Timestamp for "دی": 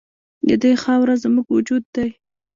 1.95-2.09